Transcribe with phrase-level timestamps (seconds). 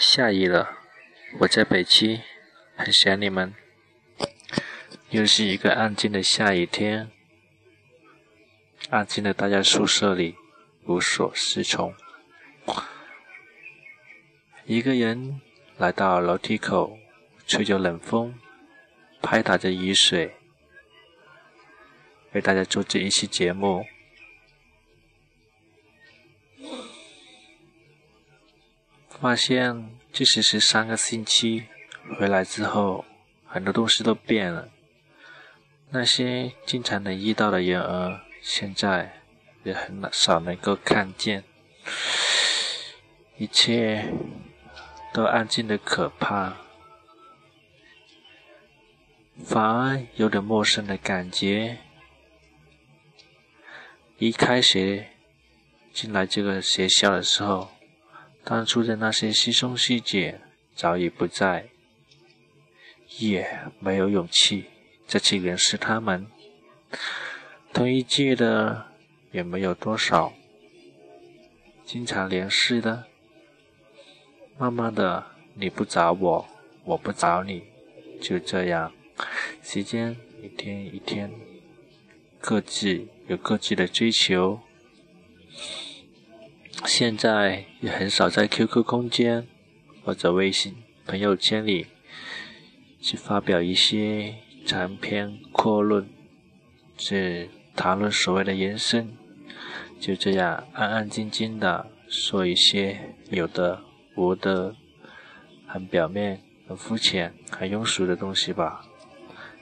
[0.00, 0.78] 下雨了，
[1.40, 2.20] 我在北区，
[2.74, 3.54] 很想你们。
[5.10, 7.10] 又是一个安静的下雨天，
[8.88, 10.36] 安静的待在宿舍里，
[10.86, 11.94] 无所适从。
[14.64, 15.42] 一个人
[15.76, 16.96] 来到楼梯口，
[17.46, 18.34] 吹着冷风，
[19.20, 20.34] 拍打着雨水，
[22.32, 23.84] 为大家做这一期节目。
[29.20, 31.64] 发现，即使是三个星期
[32.18, 33.04] 回来之后，
[33.46, 34.70] 很多东西都变了。
[35.90, 39.20] 那些经常能遇到的人儿，现在
[39.62, 41.44] 也很少能够看见。
[43.36, 44.10] 一切
[45.12, 46.56] 都安静的可怕，
[49.44, 51.76] 反而有点陌生的感觉。
[54.16, 55.10] 一开学
[55.92, 57.68] 进来这个学校的时候。
[58.42, 60.40] 当初的那些师兄师姐
[60.74, 61.68] 早已不在，
[63.18, 63.46] 也
[63.78, 64.66] 没有勇气
[65.06, 66.26] 再去联系他们。
[67.72, 68.86] 同一届的
[69.30, 70.32] 也没有多少，
[71.84, 73.04] 经常联系的。
[74.58, 76.48] 慢慢的，你不找我，
[76.84, 77.62] 我不找你，
[78.20, 78.92] 就这样，
[79.62, 81.30] 时间一天一天，
[82.40, 84.60] 各自有各自的追求。
[86.86, 89.46] 现在也很少在 QQ 空间
[90.04, 91.86] 或者微信朋友圈里
[93.00, 96.08] 去发表一些长篇阔论，
[96.96, 99.16] 去谈论所谓的人生，
[99.98, 103.82] 就这样安安静静的说一些有的
[104.16, 104.74] 无的、
[105.66, 108.84] 很表面、很肤浅、很庸俗的东西吧。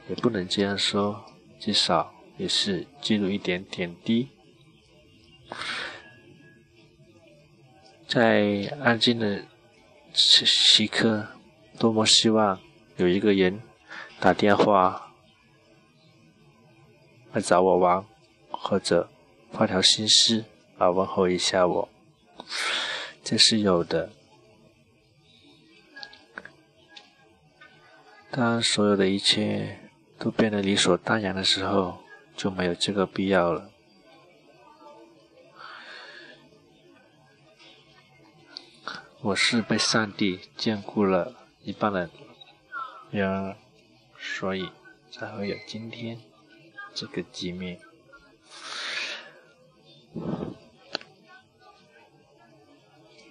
[0.09, 1.25] 也不能这样说，
[1.61, 4.29] 至少也是记录一点点滴。
[8.09, 9.45] 在安静的
[10.15, 11.29] 时时刻，
[11.79, 12.59] 多么希望
[12.97, 13.61] 有一个人
[14.19, 15.13] 打电话
[17.35, 18.03] 来找我玩，
[18.51, 19.11] 或者
[19.53, 20.47] 发条信息
[20.79, 21.89] 来问候一下我。
[23.23, 24.11] 这是有的。
[28.31, 29.81] 当所有的一切
[30.19, 31.99] 都变得理所当然的时候，
[32.35, 33.71] 就没有这个必要了。
[39.21, 41.35] 我是被上帝眷顾了
[41.65, 42.09] 一半的
[43.11, 43.57] 人，
[44.17, 44.71] 所以
[45.11, 46.21] 才会有今天
[46.95, 47.81] 这个局面。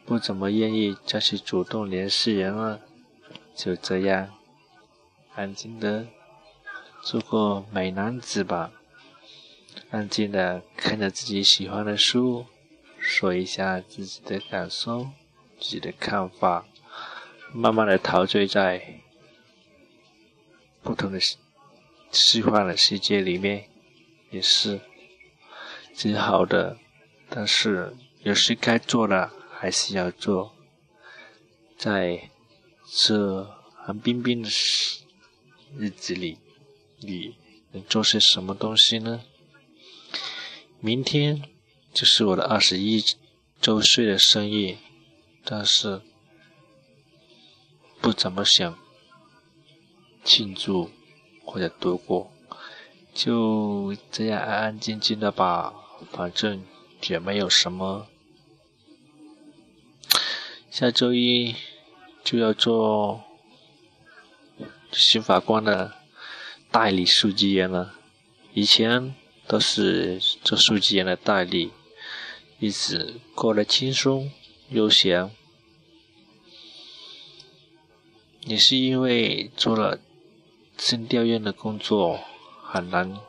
[0.05, 2.81] 不怎么愿意再去主动联系人了，
[3.55, 4.33] 就这样
[5.35, 6.07] 安静的
[7.01, 8.73] 做个美男子吧，
[9.89, 12.45] 安静的看着自己喜欢的书，
[12.99, 15.07] 说一下自己的感受。
[15.59, 16.65] 自己的看法，
[17.53, 19.01] 慢慢的陶醉在
[20.83, 21.19] 不同的
[22.11, 23.67] 虚幻的世界里面，
[24.29, 24.79] 也是
[25.95, 26.77] 挺好的。
[27.29, 30.55] 但是有些该做的还是要做，
[31.77, 32.29] 在
[32.89, 33.43] 这
[33.75, 34.49] 寒冰冰的
[35.75, 36.37] 日子里，
[36.99, 37.35] 你
[37.71, 39.23] 能做些什么东西呢？
[40.79, 41.43] 明天
[41.91, 43.03] 就是我的二十一
[43.59, 44.77] 周岁的生日。
[45.49, 46.01] 但是
[48.01, 48.77] 不怎么想
[50.25, 50.91] 庆祝
[51.45, 52.29] 或者度过，
[53.13, 55.73] 就这样安安静静的吧，
[56.11, 56.65] 反正
[57.07, 58.07] 也没有什么。
[60.69, 61.55] 下周一
[62.25, 63.23] 就要做
[64.91, 65.93] 新法官的
[66.69, 67.93] 代理书记员了，
[68.53, 69.15] 以前
[69.47, 71.71] 都是做书记员的代理，
[72.59, 74.29] 日子过得轻松
[74.69, 75.31] 悠闲。
[78.41, 79.99] 你是因为做了
[80.77, 82.19] 声调院的工作
[82.63, 83.19] 很难，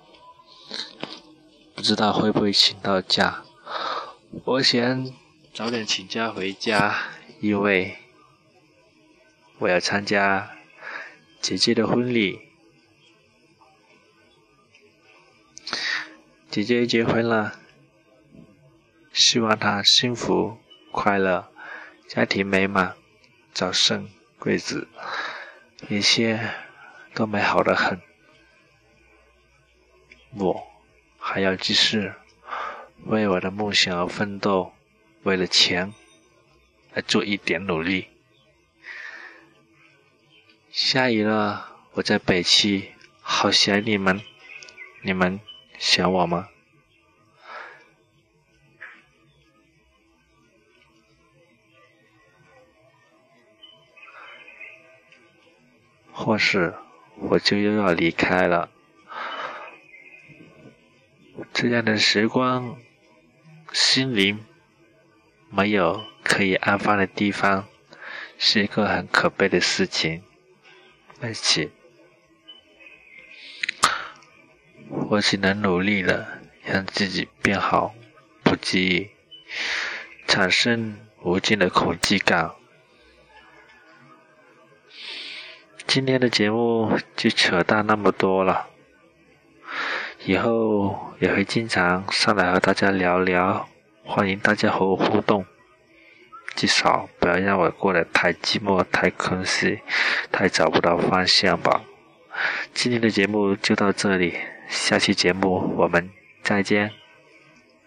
[1.75, 3.45] 不知道会不会请到假。
[4.45, 5.13] 我想
[5.53, 7.09] 早点请假回家，
[7.41, 7.99] 因为
[9.59, 10.57] 我要参加
[11.41, 12.41] 姐姐的婚礼。
[16.51, 17.61] 姐姐结婚了，
[19.13, 20.59] 希望她幸福
[20.91, 21.51] 快乐，
[22.07, 22.97] 家庭美满，
[23.53, 24.11] 早生。
[24.39, 24.87] 贵子，
[25.89, 26.55] 一切
[27.13, 28.01] 都美好的很。
[30.37, 30.69] 我
[31.19, 32.13] 还要继续
[33.07, 34.73] 为我的梦想而奋斗，
[35.25, 35.93] 为了钱
[36.93, 38.11] 来做一点努力。
[40.71, 44.23] 下雨了，我在北区，好想你们，
[45.03, 45.41] 你们
[45.81, 46.49] 想我吗？
[56.29, 56.75] 或是
[57.17, 58.69] 我就又要离开了。
[61.55, 62.77] 这样的时光，
[63.73, 64.45] 心灵
[65.49, 67.67] 没有可以安放的地方，
[68.37, 70.23] 是一个很可悲的事情。
[71.23, 71.71] 而且，
[75.09, 77.95] 我只能努力了，让自己变好，
[78.43, 79.11] 不至于
[80.27, 82.58] 产生无尽的恐惧感。
[85.89, 88.69] 今天的节目就扯淡那么多了，
[90.27, 93.67] 以后也会经常上来和大家聊聊，
[94.05, 95.47] 欢迎大家和我互动，
[96.55, 99.81] 至少不要让我过得太寂寞、太空虚、
[100.31, 101.83] 太找不到方向吧。
[102.75, 104.37] 今天的节目就到这里，
[104.69, 106.11] 下期节目我们
[106.43, 106.93] 再见，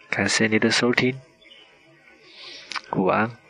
[0.09, 1.21] 感谢你的收听，
[2.94, 3.40] 午安。